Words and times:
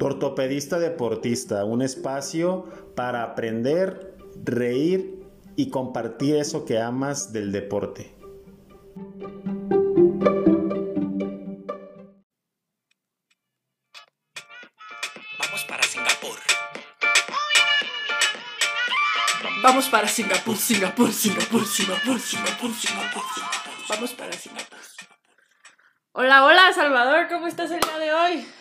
Ortopedista 0.00 0.78
Deportista, 0.78 1.64
un 1.64 1.82
espacio 1.82 2.66
para 2.94 3.22
aprender, 3.22 4.14
reír 4.44 5.18
y 5.56 5.70
compartir 5.70 6.36
eso 6.36 6.64
que 6.64 6.80
amas 6.80 7.32
del 7.32 7.50
deporte. 7.50 8.14
Vamos 15.38 15.64
para 15.68 15.82
Singapur. 15.82 16.38
Vamos 19.62 19.88
para 19.88 20.08
Singapur, 20.08 20.56
Singapur, 20.56 21.12
Singapur, 21.12 21.66
Singapur, 21.66 22.20
Singapur, 22.20 22.72
Singapur, 22.72 22.72
Singapur. 22.72 23.22
Vamos 23.88 24.12
para 24.12 24.32
Singapur. 24.32 24.78
Hola, 26.12 26.44
hola, 26.44 26.72
Salvador, 26.72 27.28
¿cómo 27.28 27.46
estás 27.46 27.70
el 27.70 27.80
día 27.80 27.98
de 27.98 28.12
hoy? 28.12 28.57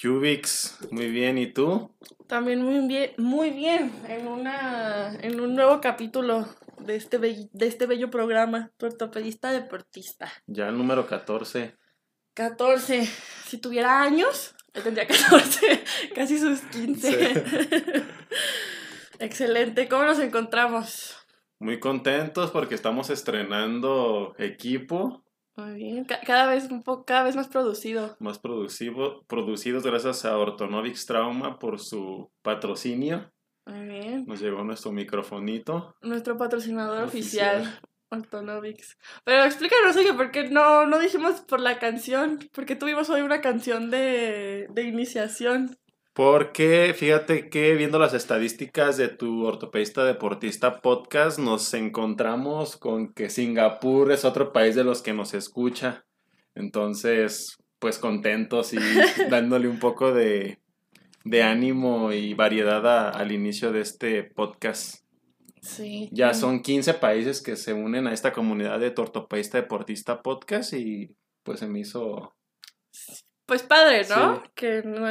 Cubix, 0.00 0.76
muy 0.90 1.08
bien, 1.10 1.38
¿y 1.38 1.46
tú? 1.46 1.90
También 2.26 2.62
muy 2.62 2.86
bien, 2.86 3.12
muy 3.16 3.50
bien, 3.50 3.92
en 4.08 4.28
una 4.28 5.14
en 5.20 5.40
un 5.40 5.54
nuevo 5.54 5.80
capítulo 5.80 6.46
de 6.80 6.96
este 6.96 7.16
bello, 7.18 7.48
de 7.52 7.66
este 7.66 7.86
bello 7.86 8.10
programa, 8.10 8.72
tu 8.76 8.86
ortopedista 8.86 9.52
deportista. 9.52 10.30
Ya 10.46 10.68
el 10.68 10.76
número 10.76 11.06
14. 11.06 11.76
14. 12.34 13.08
Si 13.46 13.58
tuviera 13.58 14.02
años, 14.02 14.54
tendría 14.72 15.06
14, 15.06 15.84
casi 16.14 16.38
sus 16.38 16.60
15. 16.60 17.44
Excelente, 19.18 19.88
¿cómo 19.88 20.04
nos 20.04 20.18
encontramos? 20.18 21.16
Muy 21.58 21.80
contentos 21.80 22.50
porque 22.50 22.74
estamos 22.74 23.08
estrenando 23.08 24.34
equipo 24.36 25.25
Muy 25.56 25.74
bien, 25.74 26.04
ca- 26.04 26.20
cada 26.26 26.46
vez 26.46 26.70
un 26.70 26.82
poco, 26.82 27.04
cada 27.06 27.22
vez 27.22 27.34
más 27.34 27.48
producido. 27.48 28.16
más 28.20 28.38
producido, 28.38 29.22
producidos 29.26 29.84
gracias 29.84 30.24
a 30.24 30.36
Orthonovics 30.36 31.06
Trauma 31.06 31.58
por 31.58 31.80
su 31.80 32.30
patrocinio. 32.42 33.30
Muy 33.66 33.88
bien. 33.88 34.24
Nos 34.26 34.40
llegó 34.40 34.62
nuestro 34.64 34.92
microfonito. 34.92 35.96
Nuestro 36.02 36.36
patrocinador 36.36 37.04
Oficial. 37.04 37.62
oficial, 37.62 37.80
Ortonovics. 38.10 38.96
Pero 39.24 39.44
explícanos, 39.44 39.96
oye, 39.96 40.12
¿por 40.14 40.30
qué 40.30 40.48
no, 40.50 40.86
no 40.86 40.98
dijimos 40.98 41.40
por 41.40 41.60
la 41.60 41.78
canción? 41.78 42.38
Porque 42.52 42.76
tuvimos 42.76 43.08
hoy 43.10 43.22
una 43.22 43.40
canción 43.40 43.90
de, 43.90 44.68
de 44.70 44.82
iniciación. 44.82 45.76
Porque 46.16 46.94
fíjate 46.96 47.50
que 47.50 47.74
viendo 47.74 47.98
las 47.98 48.14
estadísticas 48.14 48.96
de 48.96 49.08
tu 49.08 49.44
ortopedista 49.44 50.02
deportista 50.02 50.80
podcast, 50.80 51.38
nos 51.38 51.74
encontramos 51.74 52.78
con 52.78 53.12
que 53.12 53.28
Singapur 53.28 54.10
es 54.10 54.24
otro 54.24 54.50
país 54.50 54.74
de 54.74 54.82
los 54.82 55.02
que 55.02 55.12
nos 55.12 55.34
escucha. 55.34 56.06
Entonces, 56.54 57.58
pues 57.78 57.98
contentos 57.98 58.72
y 58.72 58.78
dándole 59.30 59.68
un 59.68 59.78
poco 59.78 60.14
de, 60.14 60.58
de 61.24 61.42
ánimo 61.42 62.10
y 62.12 62.32
variedad 62.32 62.86
a- 62.86 63.10
al 63.10 63.30
inicio 63.30 63.70
de 63.70 63.82
este 63.82 64.24
podcast. 64.24 65.04
Sí. 65.60 66.08
Ya 66.12 66.32
son 66.32 66.62
15 66.62 66.94
países 66.94 67.42
que 67.42 67.56
se 67.56 67.74
unen 67.74 68.06
a 68.06 68.14
esta 68.14 68.32
comunidad 68.32 68.80
de 68.80 68.90
tu 68.90 69.02
ortopedista 69.02 69.58
deportista 69.58 70.22
podcast 70.22 70.72
y 70.72 71.14
pues 71.42 71.60
se 71.60 71.66
me 71.66 71.80
hizo 71.80 72.34
Pues 73.44 73.62
padre, 73.64 74.06
¿no? 74.08 74.36
Sí. 74.36 74.50
Que 74.54 74.82
no 74.82 75.06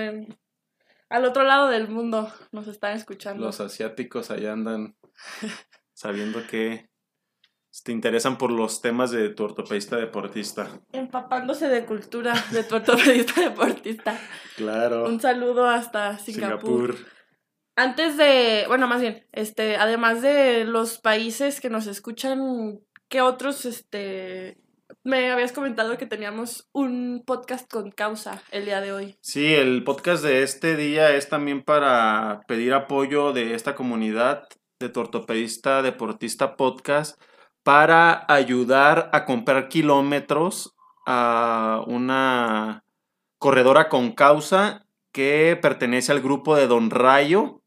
al 1.15 1.25
otro 1.25 1.43
lado 1.43 1.69
del 1.69 1.87
mundo 1.87 2.31
nos 2.51 2.67
están 2.67 2.95
escuchando. 2.95 3.45
Los 3.45 3.61
asiáticos 3.61 4.31
allá 4.31 4.53
andan 4.53 4.95
sabiendo 5.93 6.45
que 6.47 6.89
te 7.83 7.91
interesan 7.91 8.37
por 8.37 8.51
los 8.51 8.81
temas 8.81 9.11
de 9.11 9.29
tu 9.29 9.43
ortopedista 9.43 9.97
deportista. 9.97 10.67
Empapándose 10.91 11.67
de 11.67 11.85
cultura 11.85 12.33
de 12.51 12.63
tu 12.63 12.75
ortopedista 12.75 13.41
deportista. 13.41 14.19
Claro. 14.55 15.05
Un 15.05 15.19
saludo 15.19 15.67
hasta 15.67 16.17
Singapur. 16.17 16.95
Singapur. 16.95 17.15
Antes 17.77 18.15
de, 18.15 18.63
bueno, 18.67 18.87
más 18.87 19.01
bien, 19.01 19.27
este, 19.33 19.75
además 19.75 20.21
de 20.21 20.63
los 20.63 20.99
países 20.99 21.59
que 21.59 21.69
nos 21.69 21.87
escuchan, 21.87 22.79
¿qué 23.09 23.21
otros, 23.21 23.65
este, 23.65 24.57
me 25.05 25.31
habías 25.31 25.51
comentado 25.51 25.97
que 25.99 26.07
teníamos 26.07 26.67
un 26.73 27.23
podcast 27.25 27.71
con 27.71 27.91
causa 27.91 28.41
el 28.49 28.65
día 28.65 28.81
de 28.81 28.91
hoy? 28.91 29.17
Sí, 29.21 29.53
el 29.53 29.83
podcast 29.83 30.23
de 30.23 30.41
este 30.41 30.75
día 30.75 31.15
es 31.15 31.29
también 31.29 31.63
para 31.63 32.41
pedir 32.47 32.73
apoyo 32.73 33.31
de 33.31 33.53
esta 33.53 33.75
comunidad 33.75 34.47
de 34.79 34.89
tu 34.89 35.01
ortopedista 35.01 35.83
deportista 35.83 36.57
podcast 36.57 37.21
para 37.63 38.25
ayudar 38.27 39.11
a 39.13 39.25
comprar 39.25 39.69
kilómetros 39.69 40.75
a 41.05 41.83
una 41.85 42.83
corredora 43.37 43.89
con 43.89 44.11
causa 44.11 44.87
que 45.13 45.55
pertenece 45.61 46.11
al 46.11 46.21
grupo 46.21 46.55
de 46.55 46.65
Don 46.65 46.89
Rayo 46.89 47.61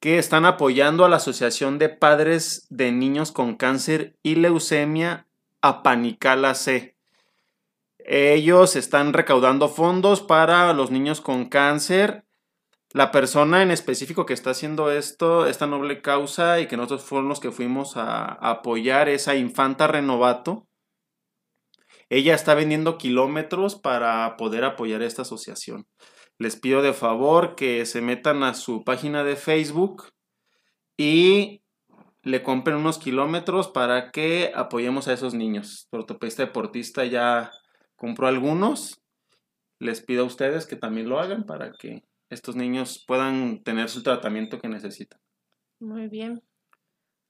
que 0.00 0.18
están 0.18 0.44
apoyando 0.44 1.04
a 1.04 1.08
la 1.08 1.16
Asociación 1.16 1.78
de 1.78 1.88
Padres 1.88 2.66
de 2.68 2.90
Niños 2.90 3.30
con 3.30 3.54
Cáncer 3.54 4.16
y 4.24 4.34
Leucemia 4.34 5.28
Apanicala 5.62 6.54
C. 6.54 6.96
Ellos 7.98 8.74
están 8.74 9.12
recaudando 9.12 9.68
fondos 9.68 10.20
para 10.20 10.72
los 10.72 10.90
niños 10.90 11.20
con 11.20 11.48
cáncer. 11.48 12.24
La 12.90 13.10
persona 13.10 13.62
en 13.62 13.70
específico 13.70 14.26
que 14.26 14.34
está 14.34 14.50
haciendo 14.50 14.90
esto, 14.90 15.46
esta 15.46 15.66
noble 15.66 16.02
causa 16.02 16.60
y 16.60 16.66
que 16.66 16.76
nosotros 16.76 17.04
fuimos 17.04 17.28
los 17.28 17.40
que 17.40 17.52
fuimos 17.52 17.96
a, 17.96 18.24
apoyar 18.24 19.08
es 19.08 19.28
a 19.28 19.36
Infanta 19.36 19.86
Renovato. 19.86 20.66
Ella 22.10 22.34
está 22.34 22.54
vendiendo 22.54 22.98
kilómetros 22.98 23.76
para 23.76 24.36
poder 24.36 24.64
apoyar 24.64 25.00
esta 25.00 25.22
asociación. 25.22 25.86
Les 26.38 26.56
pido 26.56 26.82
de 26.82 26.92
favor 26.92 27.54
que 27.54 27.86
se 27.86 28.02
metan 28.02 28.42
a 28.42 28.54
su 28.54 28.84
página 28.84 29.24
de 29.24 29.36
Facebook 29.36 30.08
y 30.98 31.61
le 32.22 32.42
compren 32.42 32.76
unos 32.76 32.98
kilómetros 32.98 33.68
para 33.68 34.10
que 34.10 34.52
apoyemos 34.54 35.08
a 35.08 35.12
esos 35.12 35.34
niños. 35.34 35.88
Ortopedista 35.90 36.44
deportista 36.44 37.04
ya 37.04 37.50
compró 37.96 38.28
algunos. 38.28 39.02
Les 39.78 40.00
pido 40.00 40.22
a 40.22 40.26
ustedes 40.26 40.66
que 40.66 40.76
también 40.76 41.08
lo 41.08 41.18
hagan 41.18 41.44
para 41.44 41.72
que 41.72 42.04
estos 42.30 42.54
niños 42.54 43.04
puedan 43.06 43.62
tener 43.62 43.88
su 43.88 44.02
tratamiento 44.02 44.60
que 44.60 44.68
necesitan. 44.68 45.20
Muy 45.80 46.08
bien. 46.08 46.42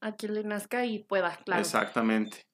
A 0.00 0.14
quien 0.14 0.34
le 0.34 0.44
nazca 0.44 0.84
y 0.84 1.04
pueda, 1.04 1.36
claro. 1.44 1.62
Exactamente. 1.62 2.44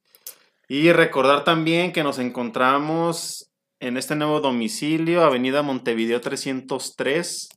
Y 0.69 0.93
recordar 0.93 1.44
también 1.44 1.93
que 1.93 2.05
nos 2.05 2.19
encontramos 2.19 3.50
en 3.81 3.97
este 3.97 4.15
nuevo 4.15 4.41
domicilio, 4.41 5.25
Avenida 5.25 5.62
Montevideo 5.62 6.20
303, 6.20 7.49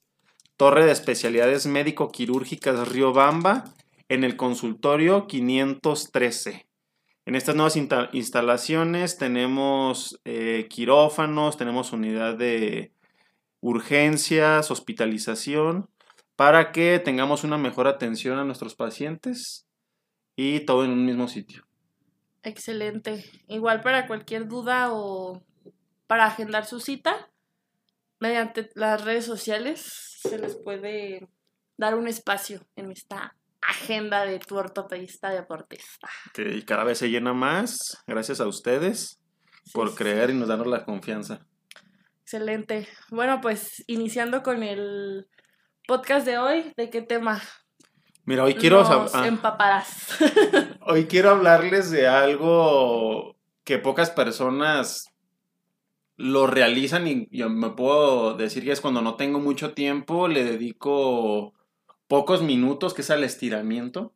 Torre 0.55 0.85
de 0.85 0.91
Especialidades 0.91 1.67
Médico-Quirúrgicas 1.67 2.87
Río 2.87 3.11
Bamba, 3.13 3.65
en 4.11 4.25
el 4.25 4.35
consultorio 4.35 5.25
513. 5.25 6.67
En 7.25 7.35
estas 7.35 7.55
nuevas 7.55 7.77
insta- 7.77 8.09
instalaciones 8.11 9.17
tenemos 9.17 10.19
eh, 10.25 10.67
quirófanos, 10.69 11.55
tenemos 11.55 11.93
unidad 11.93 12.35
de 12.35 12.91
urgencias, 13.61 14.69
hospitalización, 14.69 15.89
para 16.35 16.73
que 16.73 16.99
tengamos 16.99 17.45
una 17.45 17.57
mejor 17.57 17.87
atención 17.87 18.37
a 18.37 18.43
nuestros 18.43 18.75
pacientes 18.75 19.65
y 20.35 20.59
todo 20.65 20.83
en 20.83 20.91
un 20.91 21.05
mismo 21.05 21.29
sitio. 21.29 21.65
Excelente. 22.43 23.23
Igual 23.47 23.79
para 23.79 24.07
cualquier 24.07 24.45
duda 24.45 24.89
o 24.91 25.41
para 26.07 26.25
agendar 26.25 26.65
su 26.65 26.81
cita, 26.81 27.31
mediante 28.19 28.71
las 28.75 29.05
redes 29.05 29.23
sociales 29.23 30.19
se 30.21 30.37
les 30.37 30.57
puede 30.57 31.29
dar 31.77 31.95
un 31.95 32.09
espacio 32.09 32.67
en 32.75 32.91
esta 32.91 33.37
agenda 33.71 34.25
de 34.25 34.39
tu 34.39 34.57
ortopedista 34.57 35.29
deportista. 35.29 36.07
Que 36.33 36.63
cada 36.65 36.83
vez 36.83 36.99
se 36.99 37.09
llena 37.09 37.33
más, 37.33 38.03
gracias 38.05 38.39
a 38.39 38.47
ustedes 38.47 39.19
por 39.73 39.89
Sí, 39.89 39.95
creer 39.95 40.29
y 40.29 40.33
nos 40.33 40.47
darnos 40.47 40.67
la 40.67 40.85
confianza. 40.85 41.45
Excelente. 42.21 42.87
Bueno, 43.09 43.41
pues 43.41 43.83
iniciando 43.87 44.43
con 44.43 44.63
el 44.63 45.27
podcast 45.87 46.25
de 46.25 46.37
hoy, 46.37 46.73
¿de 46.77 46.89
qué 46.89 47.01
tema? 47.01 47.41
Mira, 48.25 48.43
hoy 48.43 48.53
quiero, 48.53 48.83
Nos 48.83 49.15
ah, 49.15 49.27
empaparás. 49.27 50.17
hoy 50.81 51.05
quiero 51.05 51.31
hablarles 51.31 51.89
de 51.91 52.07
algo 52.07 53.35
que 53.63 53.79
pocas 53.79 54.11
personas 54.11 55.07
lo 56.17 56.45
realizan 56.45 57.07
y 57.07 57.27
yo 57.31 57.49
me 57.49 57.71
puedo 57.71 58.35
decir 58.35 58.63
que 58.63 58.71
es 58.71 58.81
cuando 58.81 59.01
no 59.01 59.15
tengo 59.15 59.39
mucho 59.39 59.73
tiempo, 59.73 60.27
le 60.27 60.43
dedico 60.43 61.53
pocos 62.11 62.43
minutos, 62.43 62.93
que 62.93 63.03
es 63.03 63.09
al 63.09 63.23
estiramiento. 63.23 64.13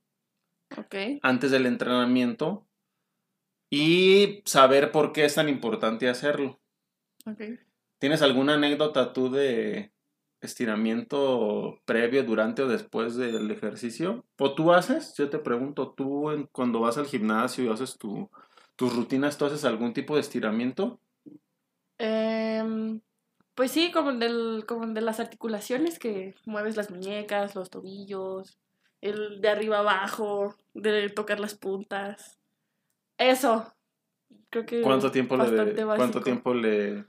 ok. 0.77 0.95
antes 1.21 1.49
del 1.49 1.65
entrenamiento 1.65 2.67
y 3.71 4.41
saber 4.43 4.91
por 4.91 5.13
qué 5.13 5.23
es 5.23 5.35
tan 5.35 5.47
importante 5.47 6.09
hacerlo. 6.09 6.59
Ok. 7.25 7.41
¿Tienes 7.97 8.21
alguna 8.21 8.55
anécdota 8.55 9.13
tú 9.13 9.31
de 9.31 9.93
estiramiento 10.41 11.79
previo, 11.85 12.25
durante 12.25 12.63
o 12.63 12.67
después 12.67 13.15
del 13.15 13.49
ejercicio? 13.49 14.25
¿O 14.37 14.53
tú 14.55 14.73
haces? 14.73 15.13
Yo 15.17 15.29
te 15.29 15.39
pregunto, 15.39 15.93
¿tú 15.95 16.31
en- 16.31 16.47
cuando 16.47 16.81
vas 16.81 16.97
al 16.97 17.05
gimnasio 17.05 17.63
y 17.63 17.69
haces 17.69 17.97
tu, 17.97 18.29
tus 18.75 18.93
rutinas, 18.93 19.37
tú 19.37 19.45
haces 19.45 19.63
algún 19.63 19.93
tipo 19.93 20.15
de 20.15 20.21
estiramiento? 20.21 20.99
Em, 21.97 22.99
Pues 23.55 23.71
sí, 23.71 23.91
como 23.91 24.09
el, 24.11 24.19
del, 24.19 24.65
como 24.67 24.85
de 24.87 25.01
las 25.01 25.19
articulaciones, 25.19 25.97
que 25.97 26.35
mueves 26.45 26.75
las 26.77 26.91
muñecas, 26.91 27.55
los 27.55 27.69
tobillos, 27.69 28.59
el 29.01 29.39
de 29.41 29.49
arriba 29.49 29.79
abajo, 29.79 30.55
de 30.73 31.09
tocar 31.09 31.39
las 31.39 31.55
puntas. 31.55 32.37
Eso. 33.17 33.73
Creo 34.49 34.65
que 34.65 34.81
¿Cuánto 34.81 35.11
tiempo 35.11 35.37
le 35.37 35.75
¿Cuánto 35.85 36.21
tiempo 36.21 36.53
le 36.53 37.05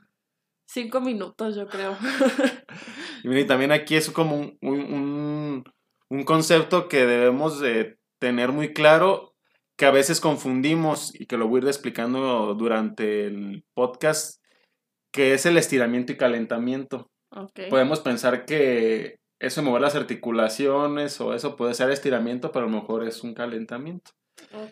Cinco 0.69 1.01
minutos, 1.01 1.57
yo 1.57 1.67
creo. 1.69 1.97
Y 3.25 3.45
también 3.45 3.73
aquí 3.73 3.97
es 3.97 4.11
como 4.11 4.37
un, 4.37 4.59
un- 4.63 4.93
un- 4.95 5.65
un 6.09 6.25
concepto 6.25 6.87
que 6.89 7.07
debemos 7.07 7.59
de 7.61 7.99
tener 8.21 8.53
muy 8.53 8.73
claro, 8.73 9.35
que 9.77 9.87
a 9.87 9.91
veces 9.91 10.21
confundimos 10.21 11.13
y 11.19 11.27
que 11.27 11.37
lo 11.37 11.49
voy 11.49 11.59
a 11.61 11.63
ir 11.65 11.69
explicando 11.69 12.55
durante 12.55 13.27
el 13.27 13.65
podcast, 13.75 14.41
que 15.17 15.33
es 15.33 15.47
el 15.47 15.57
estiramiento 15.57 16.13
y 16.13 16.17
calentamiento. 16.17 17.11
Podemos 17.71 18.01
pensar 18.01 18.45
que 18.45 19.19
eso 19.41 19.63
de 19.63 19.67
mover 19.67 19.81
las 19.81 19.95
articulaciones 19.95 21.19
o 21.23 21.33
eso 21.33 21.57
puede 21.57 21.73
ser 21.73 21.91
estiramiento, 21.91 22.53
pero 22.53 22.67
a 22.67 22.69
lo 22.69 22.77
mejor 22.77 23.03
es 23.09 23.25
un 23.25 23.33
calentamiento. 23.33 24.11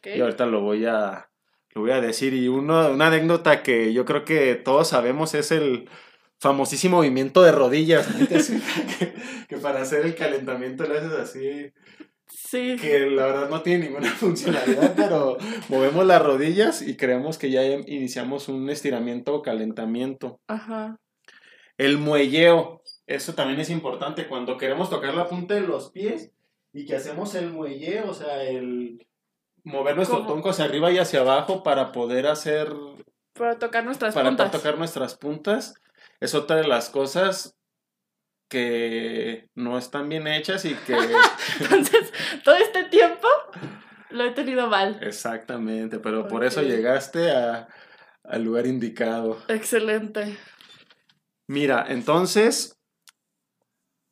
Y 0.05 0.20
ahorita 0.20 0.44
lo 0.44 0.61
voy 0.61 0.85
a, 0.85 1.31
lo 1.75 1.81
voy 1.81 1.93
a 1.93 2.02
decir. 2.02 2.35
Y 2.35 2.49
uno, 2.49 2.91
una 2.91 3.06
anécdota 3.06 3.62
que 3.62 3.94
yo 3.94 4.05
creo 4.05 4.26
que 4.26 4.55
todos 4.55 4.88
sabemos 4.88 5.32
es 5.32 5.50
el 5.50 5.88
famosísimo 6.38 6.99
movimiento 6.99 7.40
de 7.43 7.52
rodillas. 7.52 8.06
que 9.49 9.56
para 9.56 9.81
hacer 9.81 10.05
el 10.05 10.14
calentamiento 10.14 10.85
lo 10.85 10.93
haces 10.93 11.12
así, 11.12 11.73
Sí. 12.36 12.76
que 12.81 13.00
la 13.10 13.26
verdad 13.26 13.48
no 13.48 13.62
tiene 13.62 13.86
ninguna 13.86 14.10
funcionalidad, 14.10 14.94
pero 14.96 15.38
movemos 15.69 16.04
las 16.06 16.22
rodillas 16.22 16.82
y 16.82 16.96
creemos 16.96 17.38
que 17.38 17.50
ya 17.50 17.64
iniciamos 17.64 18.48
un 18.48 18.69
estiramiento 18.70 19.34
o 19.34 19.42
calentamiento. 19.42 20.40
Ajá. 20.48 20.98
El 21.78 21.98
muelleo, 21.98 22.82
eso 23.06 23.34
también 23.34 23.60
es 23.60 23.70
importante 23.70 24.26
cuando 24.28 24.58
queremos 24.58 24.90
tocar 24.90 25.14
la 25.14 25.28
punta 25.28 25.54
de 25.54 25.62
los 25.62 25.90
pies 25.90 26.31
y 26.72 26.86
que 26.86 26.96
hacemos 26.96 27.34
el 27.34 27.50
muelleo, 27.50 28.10
o 28.10 28.14
sea, 28.14 28.42
el 28.44 29.06
mover 29.62 29.96
nuestro 29.96 30.19
¿Cómo? 30.19 30.28
tronco 30.28 30.50
hacia 30.50 30.64
arriba 30.66 30.90
y 30.92 30.98
hacia 30.98 31.20
abajo 31.20 31.62
para 31.62 31.92
poder 31.92 32.26
hacer, 32.26 32.72
Para 33.32 33.58
tocar 33.58 33.84
nuestras 33.84 34.14
para 34.14 34.28
puntas. 34.28 34.50
tocar 34.52 34.76
nuestras 34.78 35.16
puntas, 35.16 35.75
es 36.20 36.34
otra 36.34 36.56
de 36.56 36.66
las 36.69 36.90
cosas 36.90 37.56
que 38.54 39.48
no 39.56 39.76
están 39.76 40.08
bien 40.08 40.28
hechas 40.28 40.64
y 40.64 40.74
que 40.74 40.94
Entonces, 41.60 42.12
todo 42.44 42.54
este 42.54 42.84
tiempo 42.84 43.26
lo 44.10 44.24
he 44.24 44.30
tenido 44.30 44.68
mal. 44.68 44.98
exactamente, 45.02 45.98
pero 45.98 46.28
por 46.28 46.44
eso 46.44 46.62
llegaste 46.62 47.32
a- 47.32 47.66
al 48.22 48.44
lugar 48.44 48.66
indicado. 48.66 49.42
Excelente. 49.48 50.36
Mira, 51.48 51.84
entonces, 51.88 52.78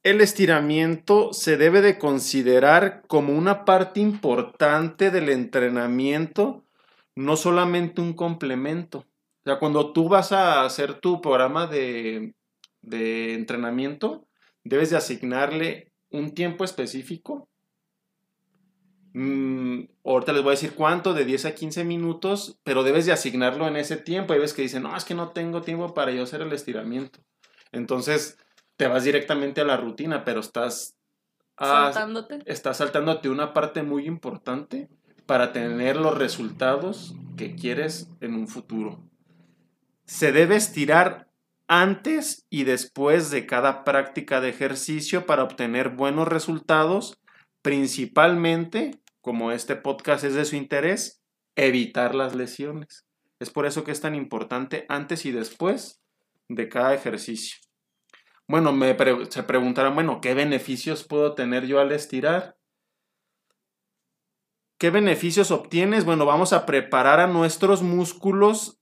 el 0.02 0.20
estiramiento 0.20 1.32
se 1.32 1.56
debe 1.56 1.80
de 1.80 1.98
considerar 1.98 3.02
como 3.06 3.32
una 3.32 3.64
parte 3.64 4.00
importante 4.00 5.10
del 5.12 5.28
entrenamiento, 5.28 6.64
no 7.14 7.36
solamente 7.36 8.00
un 8.00 8.12
complemento. 8.14 8.98
O 8.98 9.44
sea, 9.44 9.58
cuando 9.60 9.92
tú 9.92 10.08
vas 10.08 10.32
a 10.32 10.64
hacer 10.64 10.94
tu 10.94 11.20
programa 11.20 11.66
de, 11.68 12.34
de 12.80 13.34
entrenamiento, 13.34 14.26
debes 14.64 14.90
de 14.90 14.96
asignarle 14.96 15.92
un 16.10 16.34
tiempo 16.34 16.64
específico. 16.64 17.48
Mm, 19.14 19.84
ahorita 20.04 20.32
les 20.32 20.42
voy 20.42 20.50
a 20.50 20.58
decir 20.58 20.74
cuánto, 20.74 21.12
de 21.14 21.24
10 21.24 21.46
a 21.46 21.54
15 21.54 21.84
minutos, 21.84 22.58
pero 22.64 22.82
debes 22.82 23.06
de 23.06 23.12
asignarlo 23.12 23.66
en 23.66 23.76
ese 23.76 23.96
tiempo. 23.96 24.32
Hay 24.32 24.38
veces 24.38 24.54
que 24.54 24.62
dicen, 24.62 24.84
no, 24.84 24.96
es 24.96 25.04
que 25.04 25.14
no 25.14 25.30
tengo 25.30 25.62
tiempo 25.62 25.94
para 25.94 26.12
yo 26.12 26.22
hacer 26.22 26.42
el 26.42 26.52
estiramiento. 26.52 27.20
Entonces, 27.72 28.38
te 28.76 28.86
vas 28.86 29.04
directamente 29.04 29.60
a 29.60 29.64
la 29.64 29.76
rutina, 29.76 30.24
pero 30.24 30.40
estás, 30.40 30.96
ah, 31.56 31.90
Saltándote. 31.92 32.38
estás 32.46 32.78
saltándote 32.78 33.28
una 33.28 33.52
parte 33.52 33.82
muy 33.82 34.06
importante 34.06 34.88
para 35.26 35.52
tener 35.52 35.96
los 35.96 36.16
resultados 36.16 37.14
que 37.36 37.54
quieres 37.54 38.10
en 38.20 38.34
un 38.34 38.48
futuro. 38.48 39.02
Se 40.04 40.32
debe 40.32 40.56
estirar 40.56 41.31
antes 41.74 42.46
y 42.50 42.64
después 42.64 43.30
de 43.30 43.46
cada 43.46 43.82
práctica 43.82 44.42
de 44.42 44.50
ejercicio 44.50 45.24
para 45.24 45.42
obtener 45.42 45.88
buenos 45.88 46.28
resultados, 46.28 47.18
principalmente, 47.62 49.00
como 49.22 49.52
este 49.52 49.74
podcast 49.74 50.22
es 50.24 50.34
de 50.34 50.44
su 50.44 50.56
interés, 50.56 51.22
evitar 51.56 52.14
las 52.14 52.34
lesiones. 52.34 53.06
Es 53.40 53.48
por 53.48 53.64
eso 53.64 53.84
que 53.84 53.90
es 53.90 54.02
tan 54.02 54.14
importante 54.14 54.84
antes 54.90 55.24
y 55.24 55.32
después 55.32 56.02
de 56.50 56.68
cada 56.68 56.92
ejercicio. 56.92 57.56
Bueno, 58.46 58.72
me 58.72 58.94
se 59.30 59.42
preguntarán, 59.42 59.94
bueno, 59.94 60.20
¿qué 60.20 60.34
beneficios 60.34 61.04
puedo 61.04 61.34
tener 61.34 61.64
yo 61.64 61.80
al 61.80 61.92
estirar? 61.92 62.58
¿Qué 64.76 64.90
beneficios 64.90 65.50
obtienes? 65.50 66.04
Bueno, 66.04 66.26
vamos 66.26 66.52
a 66.52 66.66
preparar 66.66 67.18
a 67.18 67.28
nuestros 67.28 67.80
músculos 67.80 68.81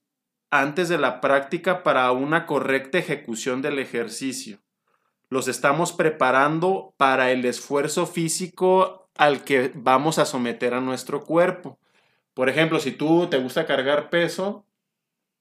antes 0.50 0.88
de 0.88 0.99
la 0.99 1.20
práctica 1.20 1.82
para 1.82 2.11
una 2.12 2.47
correcta 2.47 2.99
ejecución 2.99 3.62
del 3.62 3.79
ejercicio. 3.79 4.58
Los 5.29 5.47
estamos 5.47 5.93
preparando 5.93 6.93
para 6.97 7.31
el 7.31 7.44
esfuerzo 7.44 8.06
físico 8.06 9.08
al 9.17 9.44
que 9.44 9.70
vamos 9.75 10.19
a 10.19 10.25
someter 10.25 10.75
a 10.75 10.81
nuestro 10.81 11.25
cuerpo. 11.25 11.79
Por 12.35 12.49
ejemplo, 12.49 12.81
si 12.81 12.91
tú 12.93 13.29
te 13.29 13.38
gusta 13.38 13.67
cargar 13.67 14.11
peso, 14.11 14.64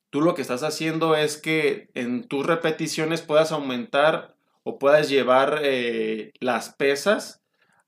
tú 0.10 0.22
lo 0.22 0.36
que 0.36 0.42
estás 0.42 0.64
haciendo 0.64 1.16
es 1.16 1.38
que 1.38 1.90
en 1.96 2.28
tus 2.28 2.46
repeticiones 2.46 3.22
puedas 3.22 3.52
aumentar 3.52 4.36
o 4.64 4.78
puedas 4.78 5.10
llevar 5.10 5.62
eh, 5.64 6.34
las 6.40 6.70
pesas 6.70 7.42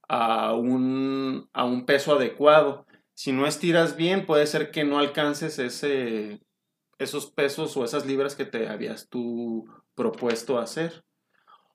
a 0.08 0.54
un, 0.54 1.50
a 1.54 1.66
un 1.66 1.86
peso 1.86 2.16
adecuado. 2.16 2.88
Si 3.14 3.32
no 3.32 3.46
estiras 3.46 3.96
bien, 3.96 4.26
puede 4.26 4.48
ser 4.48 4.72
que 4.72 4.84
no 4.84 4.98
alcances 4.98 5.60
ese, 5.60 6.42
esos 7.02 7.32
pesos 7.32 7.76
o 7.78 7.84
esas 7.84 8.06
libras 8.06 8.36
que 8.36 8.46
te 8.46 8.68
habías 8.68 9.10
tú 9.10 9.68
propuesto 9.96 10.60
hacer. 10.60 11.04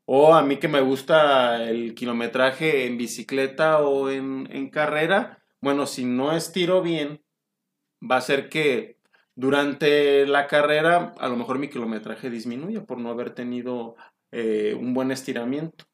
O 0.05 0.35
a 0.35 0.43
mí 0.43 0.59
que 0.59 0.69
me 0.69 0.81
gusta 0.81 1.65
el 1.65 1.95
kilometraje 1.95 2.87
en 2.87 2.97
bicicleta 2.97 3.81
o 3.81 4.09
en, 4.09 4.49
en 4.53 4.71
carrera, 4.71 5.43
bueno, 5.61 5.87
si 5.87 6.05
no 6.05 6.37
estiro 6.37 6.81
bien, 6.81 7.25
va 8.01 8.19
a 8.19 8.21
ser 8.21 8.49
que 8.49 9.01
durante 9.35 10.27
la 10.27 10.47
carrera 10.47 11.13
a 11.19 11.29
lo 11.29 11.37
mejor 11.37 11.59
mi 11.59 11.69
kilometraje 11.69 12.31
disminuya 12.31 12.85
por 12.85 12.99
no 12.99 13.11
haber 13.11 13.31
tenido 13.31 13.97
eh, 14.31 14.77
un 14.79 14.95
buen 14.95 15.11
estiramiento. 15.11 15.87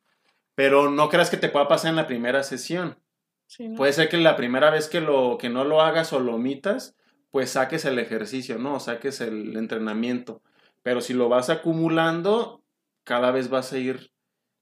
Pero 0.55 0.91
no 0.91 1.09
creas 1.09 1.31
que 1.31 1.39
te 1.39 1.49
pueda 1.49 1.69
pasar 1.69 1.91
en 1.91 1.97
la 1.97 2.07
primera 2.07 2.43
sesión. 2.43 2.99
Sí, 3.47 3.69
¿no? 3.69 3.77
Puede 3.77 3.95
ser 3.95 4.11
que 4.11 4.19
la 4.19 4.37
primera 4.37 4.71
vez 4.71 4.89
que, 4.89 5.01
lo, 5.01 5.39
que 5.39 5.49
no 5.49 5.65
lo 5.65 5.81
hagas 5.81 6.13
o 6.13 6.21
lo 6.21 6.35
omitas, 6.35 6.97
pues 7.33 7.51
saques 7.51 7.85
el 7.87 7.99
ejercicio, 7.99 8.59
¿no? 8.59 8.79
Saques 8.79 9.21
el 9.23 9.57
entrenamiento. 9.57 10.43
Pero 10.83 11.01
si 11.01 11.15
lo 11.15 11.29
vas 11.29 11.49
acumulando, 11.49 12.63
cada 13.05 13.33
vez 13.33 13.49
vas 13.49 13.73
a 13.73 13.79
ir 13.79 14.13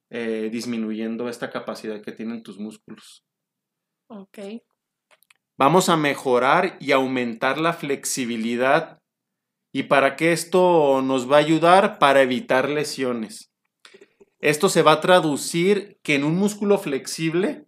eh, 0.08 0.48
disminuyendo 0.52 1.28
esta 1.28 1.50
capacidad 1.50 2.00
que 2.00 2.12
tienen 2.12 2.42
tus 2.42 2.58
músculos. 2.58 3.24
Ok. 4.06 4.38
Vamos 5.58 5.88
a 5.88 5.96
mejorar 5.96 6.76
y 6.80 6.92
aumentar 6.92 7.58
la 7.58 7.72
flexibilidad. 7.72 9.02
¿Y 9.72 9.84
para 9.84 10.14
qué 10.14 10.32
esto 10.32 11.02
nos 11.02 11.30
va 11.30 11.36
a 11.36 11.40
ayudar? 11.40 11.98
Para 11.98 12.22
evitar 12.22 12.68
lesiones. 12.68 13.52
Esto 14.38 14.68
se 14.68 14.82
va 14.82 14.92
a 14.92 15.00
traducir 15.00 15.98
que 16.02 16.14
en 16.14 16.22
un 16.22 16.36
músculo 16.36 16.78
flexible 16.78 17.66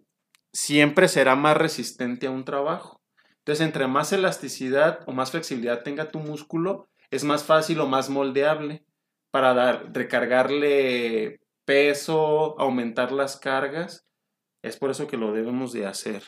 siempre 0.53 1.09
será 1.09 1.35
más 1.35 1.57
resistente 1.57 2.27
a 2.27 2.31
un 2.31 2.45
trabajo. 2.45 3.02
Entonces, 3.43 3.65
entre 3.65 3.87
más 3.87 4.13
elasticidad 4.13 5.01
o 5.05 5.11
más 5.11 5.31
flexibilidad 5.31 5.83
tenga 5.83 6.11
tu 6.11 6.19
músculo, 6.19 6.87
es 7.11 7.25
más 7.25 7.43
fácil 7.43 7.81
o 7.81 7.87
más 7.87 8.09
moldeable 8.09 8.85
para 9.31 9.53
dar, 9.53 9.91
recargarle 9.93 11.41
peso, 11.65 12.57
aumentar 12.57 13.11
las 13.11 13.35
cargas. 13.35 14.05
Es 14.61 14.77
por 14.77 14.91
eso 14.91 15.07
que 15.07 15.17
lo 15.17 15.33
debemos 15.33 15.73
de 15.73 15.85
hacer. 15.85 16.23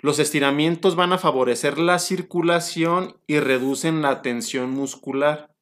Los 0.00 0.18
estiramientos 0.18 0.96
van 0.96 1.12
a 1.12 1.18
favorecer 1.18 1.78
la 1.78 2.00
circulación 2.00 3.20
y 3.26 3.38
reducen 3.38 4.02
la 4.02 4.20
tensión 4.20 4.70
muscular, 4.70 5.54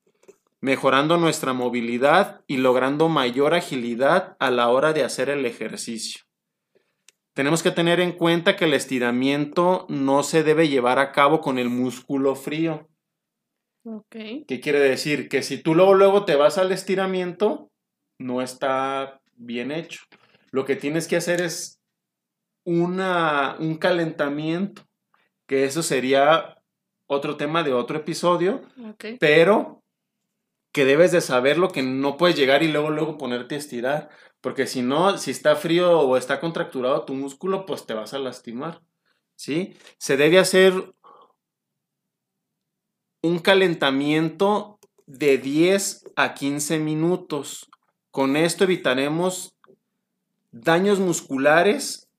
mejorando 0.60 1.18
nuestra 1.18 1.52
movilidad 1.52 2.44
y 2.46 2.56
logrando 2.56 3.08
mayor 3.10 3.54
agilidad 3.54 4.36
a 4.38 4.50
la 4.50 4.68
hora 4.68 4.94
de 4.94 5.04
hacer 5.04 5.28
el 5.28 5.44
ejercicio. 5.44 6.25
Tenemos 7.36 7.62
que 7.62 7.70
tener 7.70 8.00
en 8.00 8.12
cuenta 8.12 8.56
que 8.56 8.64
el 8.64 8.72
estiramiento 8.72 9.84
no 9.90 10.22
se 10.22 10.42
debe 10.42 10.68
llevar 10.68 10.98
a 10.98 11.12
cabo 11.12 11.42
con 11.42 11.58
el 11.58 11.68
músculo 11.68 12.34
frío. 12.34 12.88
Ok. 13.84 14.16
¿Qué 14.48 14.60
quiere 14.62 14.80
decir? 14.80 15.28
Que 15.28 15.42
si 15.42 15.58
tú 15.58 15.74
luego, 15.74 15.92
luego 15.92 16.24
te 16.24 16.34
vas 16.34 16.56
al 16.56 16.72
estiramiento, 16.72 17.70
no 18.18 18.40
está 18.40 19.20
bien 19.34 19.70
hecho. 19.70 20.00
Lo 20.50 20.64
que 20.64 20.76
tienes 20.76 21.06
que 21.08 21.16
hacer 21.16 21.42
es 21.42 21.78
una, 22.64 23.56
un 23.58 23.76
calentamiento, 23.76 24.80
que 25.46 25.66
eso 25.66 25.82
sería 25.82 26.56
otro 27.06 27.36
tema 27.36 27.62
de 27.62 27.74
otro 27.74 27.98
episodio, 27.98 28.62
Ok. 28.82 29.04
pero 29.20 29.82
que 30.76 30.84
debes 30.84 31.10
de 31.10 31.22
saberlo, 31.22 31.70
que 31.70 31.82
no 31.82 32.18
puedes 32.18 32.36
llegar 32.36 32.62
y 32.62 32.68
luego, 32.68 32.90
luego 32.90 33.16
ponerte 33.16 33.54
a 33.54 33.58
estirar. 33.58 34.10
Porque 34.42 34.66
si 34.66 34.82
no, 34.82 35.16
si 35.16 35.30
está 35.30 35.56
frío 35.56 36.00
o 36.00 36.18
está 36.18 36.38
contracturado 36.38 37.06
tu 37.06 37.14
músculo, 37.14 37.64
pues 37.64 37.86
te 37.86 37.94
vas 37.94 38.12
a 38.12 38.18
lastimar. 38.18 38.82
¿Sí? 39.36 39.74
Se 39.96 40.18
debe 40.18 40.38
hacer 40.38 40.92
un 43.22 43.38
calentamiento 43.38 44.78
de 45.06 45.38
10 45.38 46.12
a 46.14 46.34
15 46.34 46.78
minutos. 46.78 47.70
Con 48.10 48.36
esto 48.36 48.64
evitaremos 48.64 49.56
daños 50.52 50.98
musculares 50.98 52.10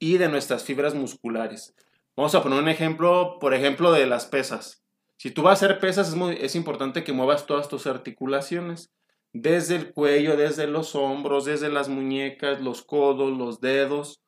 y 0.00 0.18
de 0.18 0.28
nuestras 0.28 0.64
fibras 0.64 0.96
musculares. 0.96 1.76
Vamos 2.16 2.34
a 2.34 2.42
poner 2.42 2.58
un 2.58 2.68
ejemplo, 2.68 3.38
por 3.38 3.54
ejemplo, 3.54 3.92
de 3.92 4.08
las 4.08 4.26
pesas. 4.26 4.82
Si 5.20 5.30
tú 5.30 5.42
vas 5.42 5.62
a 5.62 5.66
hacer 5.66 5.80
pesas, 5.80 6.08
es, 6.08 6.14
muy, 6.14 6.38
es 6.40 6.54
importante 6.54 7.04
que 7.04 7.12
muevas 7.12 7.44
todas 7.44 7.68
tus 7.68 7.86
articulaciones. 7.86 8.90
Desde 9.34 9.76
el 9.76 9.92
cuello, 9.92 10.34
desde 10.34 10.66
los 10.66 10.94
hombros, 10.94 11.44
desde 11.44 11.68
las 11.68 11.90
muñecas, 11.90 12.62
los 12.62 12.80
codos, 12.80 13.36
los 13.36 13.60
dedos, 13.60 14.22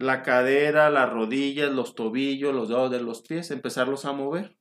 la 0.00 0.24
cadera, 0.24 0.90
las 0.90 1.12
rodillas, 1.12 1.70
los 1.70 1.94
tobillos, 1.94 2.52
los 2.52 2.68
dedos 2.68 2.90
de 2.90 3.00
los 3.00 3.22
pies, 3.22 3.52
empezarlos 3.52 4.04
a 4.04 4.14
mover. 4.14 4.56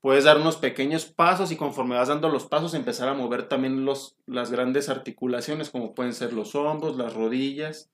Puedes 0.00 0.24
dar 0.24 0.38
unos 0.38 0.56
pequeños 0.56 1.04
pasos 1.04 1.52
y 1.52 1.56
conforme 1.56 1.96
vas 1.96 2.08
dando 2.08 2.30
los 2.30 2.46
pasos 2.46 2.72
empezar 2.72 3.10
a 3.10 3.14
mover 3.14 3.46
también 3.46 3.84
los, 3.84 4.16
las 4.24 4.50
grandes 4.50 4.88
articulaciones 4.88 5.68
como 5.68 5.94
pueden 5.94 6.14
ser 6.14 6.32
los 6.32 6.54
hombros, 6.54 6.96
las 6.96 7.12
rodillas. 7.12 7.90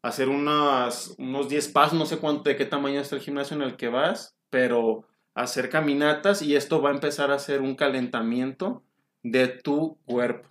Hacer 0.00 0.30
unas, 0.30 1.14
unos 1.18 1.50
10 1.50 1.68
pasos, 1.68 1.98
no 1.98 2.06
sé 2.06 2.16
cuánto, 2.16 2.44
de 2.44 2.56
qué 2.56 2.64
tamaño 2.64 2.98
es 2.98 3.12
el 3.12 3.20
gimnasio 3.20 3.56
en 3.56 3.62
el 3.62 3.76
que 3.76 3.88
vas, 3.88 4.34
pero 4.48 5.06
hacer 5.34 5.70
caminatas 5.70 6.42
y 6.42 6.56
esto 6.56 6.82
va 6.82 6.90
a 6.90 6.94
empezar 6.94 7.30
a 7.30 7.36
hacer 7.36 7.60
un 7.60 7.74
calentamiento 7.74 8.82
de 9.22 9.48
tu 9.48 9.98
cuerpo. 10.04 10.48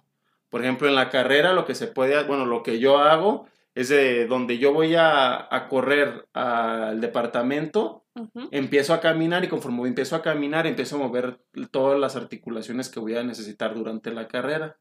Por 0.49 0.61
ejemplo, 0.61 0.87
en 0.87 0.95
la 0.95 1.09
carrera 1.09 1.53
lo 1.53 1.65
que 1.65 1.75
se 1.75 1.87
puede, 1.87 2.21
bueno, 2.23 2.45
lo 2.45 2.63
que 2.63 2.79
yo 2.79 2.97
hago 2.97 3.47
es 3.73 3.89
de 3.89 4.27
donde 4.27 4.57
yo 4.57 4.73
voy 4.73 4.95
a, 4.95 5.47
a 5.49 5.67
correr 5.69 6.27
al 6.33 6.99
departamento, 6.99 8.05
empiezo 8.51 8.93
a 8.93 8.99
caminar 8.99 9.45
y 9.45 9.47
conforme 9.47 9.87
empiezo 9.87 10.17
a 10.17 10.21
caminar 10.21 10.67
empiezo 10.67 10.97
a 10.97 10.99
mover 10.99 11.39
todas 11.71 11.97
las 11.97 12.17
articulaciones 12.17 12.89
que 12.89 12.99
voy 12.99 13.15
a 13.15 13.23
necesitar 13.23 13.73
durante 13.73 14.11
la 14.11 14.27
carrera. 14.27 14.77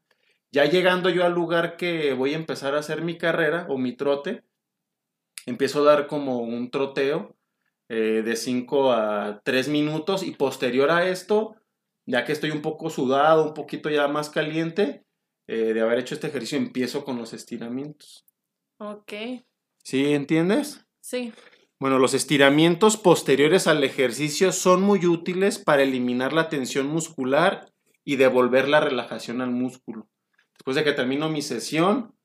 Ya 0.51 0.65
llegando 0.65 1.09
yo 1.09 1.25
al 1.25 1.33
lugar 1.33 1.77
que 1.77 2.11
voy 2.13 2.33
a 2.33 2.37
empezar 2.37 2.75
a 2.75 2.79
hacer 2.79 3.01
mi 3.01 3.17
carrera 3.17 3.65
o 3.69 3.77
mi 3.77 3.93
trote, 3.93 4.43
empiezo 5.45 5.81
a 5.81 5.93
dar 5.93 6.07
como 6.07 6.39
un 6.39 6.69
troteo 6.69 7.37
eh, 7.93 8.21
de 8.23 8.37
5 8.37 8.93
a 8.93 9.41
3 9.43 9.67
minutos 9.67 10.23
y 10.23 10.31
posterior 10.31 10.91
a 10.91 11.09
esto, 11.09 11.57
ya 12.05 12.23
que 12.23 12.31
estoy 12.31 12.51
un 12.51 12.61
poco 12.61 12.89
sudado, 12.89 13.43
un 13.43 13.53
poquito 13.53 13.89
ya 13.89 14.07
más 14.07 14.29
caliente, 14.29 15.03
eh, 15.45 15.73
de 15.73 15.81
haber 15.81 15.99
hecho 15.99 16.15
este 16.15 16.27
ejercicio, 16.27 16.57
empiezo 16.57 17.03
con 17.03 17.17
los 17.17 17.33
estiramientos. 17.33 18.25
Ok. 18.77 19.11
¿Sí 19.83 20.13
entiendes? 20.13 20.85
Sí. 21.01 21.33
Bueno, 21.81 21.99
los 21.99 22.13
estiramientos 22.13 22.95
posteriores 22.95 23.67
al 23.67 23.83
ejercicio 23.83 24.53
son 24.53 24.83
muy 24.83 25.05
útiles 25.05 25.59
para 25.59 25.83
eliminar 25.83 26.31
la 26.31 26.47
tensión 26.47 26.87
muscular 26.87 27.73
y 28.05 28.15
devolver 28.15 28.69
la 28.69 28.79
relajación 28.79 29.41
al 29.41 29.51
músculo. 29.51 30.07
Después 30.53 30.77
de 30.77 30.85
que 30.85 30.93
termino 30.93 31.27
mi 31.27 31.41
sesión, 31.41 32.15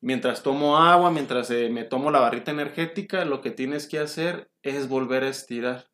mientras 0.00 0.42
tomo 0.42 0.78
agua, 0.78 1.10
mientras 1.10 1.50
eh, 1.50 1.68
me 1.70 1.84
tomo 1.84 2.10
la 2.10 2.20
barrita 2.20 2.50
energética, 2.50 3.24
lo 3.24 3.40
que 3.40 3.50
tienes 3.50 3.86
que 3.86 3.98
hacer 3.98 4.50
es 4.62 4.88
volver 4.88 5.24
a 5.24 5.28
estirar. 5.28 5.86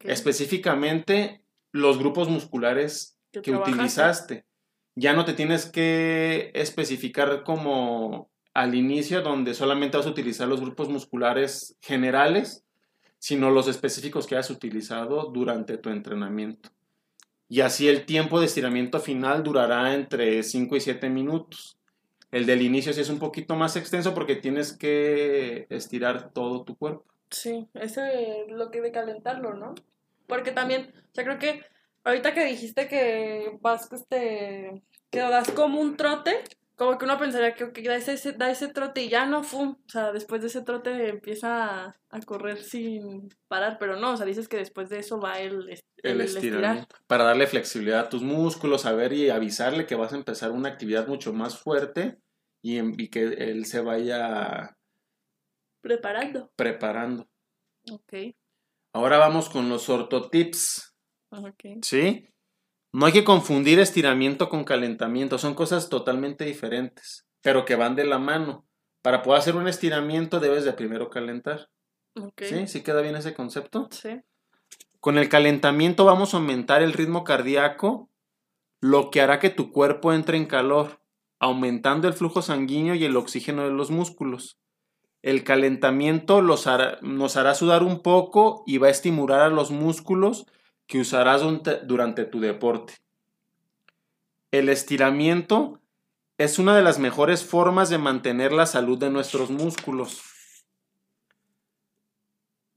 Específicamente 0.00 1.42
los 1.72 1.98
grupos 1.98 2.28
musculares 2.28 3.16
Que 3.32 3.42
que 3.42 3.50
trabajaste. 3.52 3.74
utilizaste. 3.74 4.44
Ya 4.96 5.12
no 5.12 5.24
te 5.24 5.32
tienes 5.34 5.66
que 5.66 6.50
especificar 6.54 7.44
como 7.44 8.30
al 8.54 8.74
inicio 8.74 9.22
donde 9.22 9.54
solamente 9.54 9.96
vas 9.96 10.06
a 10.06 10.10
utilizar 10.10 10.48
los 10.48 10.60
grupos 10.60 10.88
musculares 10.88 11.76
generales, 11.80 12.64
sino 13.18 13.50
los 13.50 13.68
específicos 13.68 14.26
que 14.26 14.36
has 14.36 14.50
utilizado 14.50 15.30
durante 15.32 15.78
tu 15.78 15.90
entrenamiento. 15.90 16.70
Y 17.48 17.60
así 17.60 17.88
el 17.88 18.04
tiempo 18.04 18.40
de 18.40 18.46
estiramiento 18.46 18.98
final 19.00 19.42
durará 19.42 19.94
entre 19.94 20.42
5 20.42 20.76
y 20.76 20.80
7 20.80 21.08
minutos. 21.08 21.77
El 22.30 22.46
del 22.46 22.62
inicio 22.62 22.92
sí 22.92 23.00
es 23.00 23.10
un 23.10 23.18
poquito 23.18 23.56
más 23.56 23.76
extenso 23.76 24.14
porque 24.14 24.36
tienes 24.36 24.76
que 24.76 25.66
estirar 25.70 26.30
todo 26.32 26.64
tu 26.64 26.76
cuerpo. 26.76 27.04
Sí, 27.30 27.68
ese 27.74 28.42
es 28.42 28.50
lo 28.50 28.70
que 28.70 28.80
de 28.80 28.92
calentarlo, 28.92 29.54
¿no? 29.54 29.74
Porque 30.26 30.52
también, 30.52 30.92
o 30.94 31.14
sea, 31.14 31.24
creo 31.24 31.38
que 31.38 31.62
ahorita 32.04 32.34
que 32.34 32.44
dijiste 32.44 32.88
que 32.88 33.58
vas, 33.60 33.90
este, 33.92 34.82
que 35.10 35.18
das 35.18 35.50
como 35.50 35.80
un 35.80 35.96
trote, 35.96 36.42
como 36.78 36.96
que 36.96 37.04
uno 37.04 37.18
pensaría 37.18 37.54
que 37.54 37.82
da, 37.82 37.96
ese, 37.96 38.32
da 38.32 38.50
ese 38.50 38.68
trote 38.68 39.02
y 39.02 39.08
ya 39.08 39.26
no, 39.26 39.42
fum, 39.42 39.76
o 39.84 39.90
sea, 39.90 40.12
después 40.12 40.40
de 40.40 40.46
ese 40.46 40.62
trote 40.62 41.08
empieza 41.08 41.86
a, 41.86 42.00
a 42.08 42.20
correr 42.20 42.58
sin 42.62 43.28
parar, 43.48 43.76
pero 43.78 43.96
no, 43.96 44.12
o 44.12 44.16
sea, 44.16 44.24
dices 44.24 44.48
que 44.48 44.56
después 44.56 44.88
de 44.88 45.00
eso 45.00 45.20
va 45.20 45.40
el, 45.40 45.68
el 45.68 45.80
el 46.02 46.20
estirar. 46.22 46.86
Para 47.08 47.24
darle 47.24 47.46
flexibilidad 47.48 48.00
a 48.00 48.08
tus 48.08 48.22
músculos, 48.22 48.82
saber 48.82 49.12
y 49.12 49.28
avisarle 49.28 49.86
que 49.86 49.96
vas 49.96 50.12
a 50.12 50.16
empezar 50.16 50.52
una 50.52 50.68
actividad 50.68 51.08
mucho 51.08 51.32
más 51.32 51.58
fuerte 51.58 52.18
y, 52.62 52.78
en- 52.78 52.94
y 52.98 53.08
que 53.08 53.22
él 53.24 53.66
se 53.66 53.80
vaya 53.80 54.76
Preparando. 55.80 56.50
preparando. 56.56 57.26
Ok, 57.90 58.12
Ahora 58.94 59.18
vamos 59.18 59.48
con 59.48 59.68
los 59.68 59.88
ortotips, 59.88 60.94
ok. 61.30 61.64
¿sí? 61.82 62.28
No 62.92 63.06
hay 63.06 63.12
que 63.12 63.24
confundir 63.24 63.78
estiramiento 63.78 64.48
con 64.48 64.64
calentamiento, 64.64 65.38
son 65.38 65.54
cosas 65.54 65.88
totalmente 65.88 66.44
diferentes, 66.44 67.26
pero 67.42 67.64
que 67.64 67.76
van 67.76 67.96
de 67.96 68.04
la 68.04 68.18
mano. 68.18 68.64
Para 69.02 69.22
poder 69.22 69.40
hacer 69.40 69.56
un 69.56 69.68
estiramiento 69.68 70.40
debes 70.40 70.64
de 70.64 70.72
primero 70.72 71.10
calentar, 71.10 71.68
Ok. 72.16 72.42
¿sí? 72.42 72.66
¿Sí 72.66 72.82
queda 72.82 73.00
bien 73.02 73.14
ese 73.16 73.34
concepto? 73.34 73.88
Sí. 73.92 74.20
Con 75.00 75.18
el 75.18 75.28
calentamiento 75.28 76.04
vamos 76.04 76.34
a 76.34 76.38
aumentar 76.38 76.82
el 76.82 76.92
ritmo 76.92 77.22
cardíaco, 77.24 78.10
lo 78.80 79.10
que 79.10 79.20
hará 79.20 79.38
que 79.38 79.50
tu 79.50 79.70
cuerpo 79.70 80.12
entre 80.12 80.36
en 80.36 80.46
calor, 80.46 81.00
aumentando 81.38 82.08
el 82.08 82.14
flujo 82.14 82.42
sanguíneo 82.42 82.94
y 82.94 83.04
el 83.04 83.16
oxígeno 83.16 83.64
de 83.64 83.70
los 83.70 83.90
músculos. 83.90 84.58
El 85.22 85.44
calentamiento 85.44 86.40
los 86.40 86.66
hará- 86.66 86.98
nos 87.02 87.36
hará 87.36 87.54
sudar 87.54 87.82
un 87.82 88.02
poco 88.02 88.64
y 88.66 88.78
va 88.78 88.88
a 88.88 88.90
estimular 88.90 89.40
a 89.42 89.48
los 89.48 89.70
músculos 89.70 90.46
que 90.88 90.98
usarás 90.98 91.42
durante- 91.86 92.24
tu 92.24 92.40
deporte. 92.40 92.94
El 94.50 94.70
estiramiento 94.70 95.80
es 96.38 96.58
una 96.58 96.74
de 96.74 96.82
las 96.82 96.98
mejores 96.98 97.44
formas 97.44 97.90
de 97.90 97.98
mantener 97.98 98.52
la 98.52 98.66
salud 98.66 98.98
de 98.98 99.10
nuestros 99.10 99.50
músculos. 99.50 100.22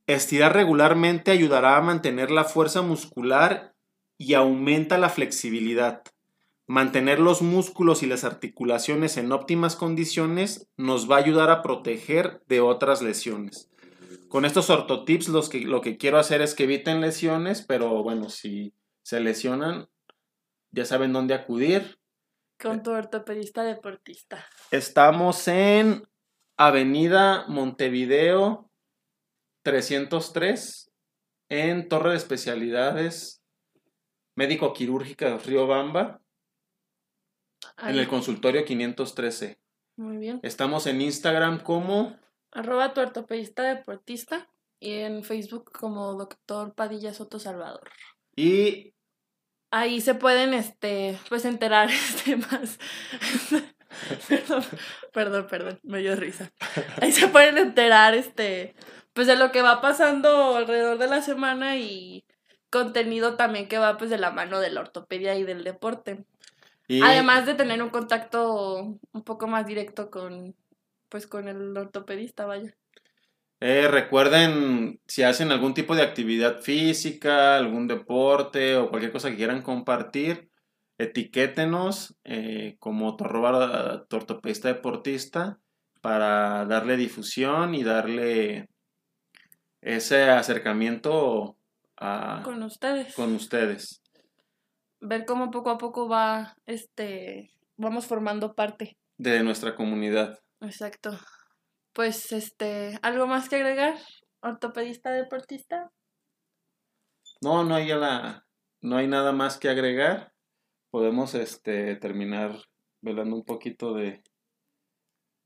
Estirar 0.08 0.54
regularmente 0.54 1.32
ayudará 1.32 1.78
a 1.78 1.82
mantener 1.82 2.32
la 2.32 2.44
fuerza 2.44 2.82
muscular 2.82 3.74
y 4.18 4.34
aumenta 4.34 4.98
la 4.98 5.10
flexibilidad. 5.10 6.04
Mantener 6.68 7.20
los 7.20 7.42
músculos 7.42 8.04
y 8.04 8.08
las 8.08 8.26
articulaciones 8.26 9.16
en 9.16 9.32
óptimas 9.32 9.78
condiciones 9.78 10.68
nos 10.76 11.10
va 11.10 11.16
a 11.16 11.20
ayudar 11.20 11.50
a 11.50 11.62
proteger 11.62 12.42
de 12.48 12.60
otras 12.60 13.02
lesiones. 13.02 13.70
Con 14.32 14.46
estos 14.46 14.70
ortotips 14.70 15.28
los 15.28 15.50
que, 15.50 15.60
lo 15.60 15.82
que 15.82 15.98
quiero 15.98 16.18
hacer 16.18 16.42
es 16.42 16.56
que 16.56 16.64
eviten 16.64 17.02
lesiones, 17.02 17.64
pero 17.64 18.02
bueno, 18.02 18.30
si 18.30 18.74
se 19.04 19.20
lesionan, 19.20 19.90
ya 20.72 20.86
saben 20.86 21.12
dónde 21.12 21.34
acudir. 21.34 22.00
Con 22.58 22.82
tu 22.82 22.92
ortopedista 22.92 23.64
deportista. 23.64 24.48
Estamos 24.72 25.50
en 25.50 26.08
Avenida 26.56 27.44
Montevideo 27.50 28.72
303 29.64 30.94
en 31.50 31.90
Torre 31.90 32.12
de 32.12 32.16
Especialidades 32.16 33.44
Médico 34.38 34.72
Quirúrgica 34.72 35.30
de 35.30 35.40
Río 35.40 35.68
Bamba 35.68 36.22
en 37.80 37.98
el 37.98 38.08
consultorio 38.08 38.64
513. 38.64 39.60
Muy 39.98 40.16
bien. 40.16 40.40
Estamos 40.42 40.88
en 40.88 41.02
Instagram 41.02 41.62
como 41.62 42.18
Arroba 42.52 42.94
tu 42.94 43.02
ortopedista 43.02 43.64
deportista 43.64 44.48
y 44.80 44.94
en 45.00 45.24
Facebook 45.24 45.72
como 45.72 46.14
doctor 46.16 46.74
Padilla 46.74 47.14
Soto 47.14 47.40
Salvador. 47.40 47.90
y 48.36 48.94
Ahí 49.74 50.02
se 50.02 50.16
pueden, 50.16 50.54
este, 50.54 51.18
pues 51.30 51.46
enterar 51.46 51.90
este 51.92 52.36
más. 52.36 52.78
perdón, 54.28 54.64
perdón, 55.14 55.48
perdón, 55.50 55.80
me 55.84 56.00
dio 56.00 56.16
risa. 56.16 56.52
Ahí 57.02 57.14
se 57.14 57.30
pueden 57.30 57.58
enterar, 57.58 58.14
este, 58.14 58.76
pues 59.14 59.28
de 59.28 59.38
lo 59.38 59.52
que 59.54 59.62
va 59.62 59.80
pasando 59.80 60.58
alrededor 60.58 60.98
de 60.98 61.08
la 61.08 61.22
semana 61.22 61.78
y 61.78 62.26
contenido 62.70 63.36
también 63.36 63.68
que 63.68 63.78
va 63.78 63.98
pues 63.98 64.10
de 64.10 64.18
la 64.18 64.32
mano 64.32 64.60
de 64.60 64.72
la 64.72 64.82
ortopedia 64.82 65.36
y 65.36 65.44
del 65.44 65.64
deporte. 65.64 66.26
y 66.90 67.02
Además 67.02 67.46
de 67.46 67.54
tener 67.54 67.82
un 67.82 67.90
contacto 67.90 69.00
un 69.12 69.24
poco 69.24 69.48
más 69.48 69.66
directo 69.66 70.12
con, 70.12 70.54
pues 71.12 71.28
con 71.28 71.48
el 71.50 71.78
ortopedista, 71.78 72.46
vaya. 72.46 72.74
eh, 73.60 73.88
recuerden 73.90 75.00
si 75.08 75.22
hacen 75.24 75.52
algún 75.52 75.74
tipo 75.76 75.94
de 75.96 76.02
actividad 76.04 76.62
física, 76.62 77.58
algún 77.58 77.88
deporte 77.88 78.78
o 78.78 78.90
cualquier 78.90 79.12
cosa 79.12 79.30
que 79.30 79.36
quieran 79.36 79.62
compartir, 79.62 80.50
etiquétenos 80.98 82.16
eh, 82.24 82.78
como 82.80 83.18
arroba 83.20 84.06
tortopedista 84.08 84.70
deportista 84.70 85.60
para 86.02 86.66
darle 86.66 86.96
difusión 86.98 87.76
y 87.76 87.84
darle 87.84 88.70
ese 89.82 90.30
acercamiento 90.30 91.58
a, 91.98 92.42
Con 92.44 92.64
ustedes. 92.64 93.14
con 93.16 93.36
ustedes. 93.36 94.02
Ver 95.02 95.26
cómo 95.26 95.52
poco 95.52 95.70
a 95.72 95.78
poco 95.78 96.08
va, 96.08 96.56
este, 96.66 97.52
vamos 97.78 98.06
formando 98.08 98.54
parte. 98.54 98.98
de 99.18 99.44
nuestra 99.44 99.76
comunidad. 99.76 100.40
Exacto. 100.62 101.18
Pues, 101.94 102.32
este, 102.32 102.98
¿algo 103.02 103.28
más 103.28 103.50
que 103.50 103.58
agregar? 103.58 103.96
Ortopedista 104.42 105.12
deportista. 105.12 105.92
No, 107.42 107.64
no 107.64 107.76
hay 107.76 107.88
ya 107.88 107.96
la, 107.98 108.46
no 108.82 108.98
hay 108.98 109.08
nada 109.08 109.32
más 109.32 109.58
que 109.58 109.70
agregar. 109.70 110.32
Podemos 110.92 111.36
este 111.36 111.96
terminar 111.96 112.56
velando 113.02 113.36
un 113.36 113.44
poquito 113.46 113.94
de 113.94 114.24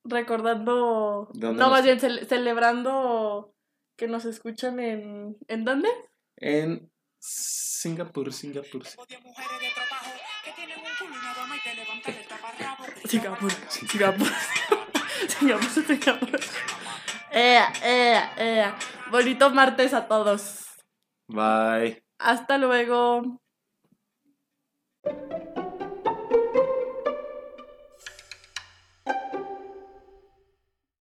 Recordando. 0.04 1.30
¿De 1.34 1.48
dónde 1.48 1.60
No, 1.60 1.70
nos- 1.70 1.72
más 1.72 1.84
bien 1.84 2.00
cele- 2.00 2.26
celebrando 2.26 3.54
que 3.98 4.08
nos 4.08 4.26
escuchan 4.26 4.80
en. 4.80 5.38
¿En 5.48 5.66
dónde? 5.66 5.90
en 6.38 6.92
Singapur, 7.18 8.32
Singapur. 8.34 8.84
Singapur. 13.08 13.52
Singapur 13.70 14.28
tengamos, 15.40 15.68
pues, 15.74 15.88
tengamos. 15.88 16.30
Este 17.32 17.58
eh, 17.58 17.64
eh, 17.84 18.22
eh. 18.38 18.72
Bonito 19.12 19.50
martes 19.50 19.94
a 19.94 20.08
todos. 20.08 20.66
Bye. 21.28 22.04
Hasta 22.18 22.58
luego. 22.58 23.42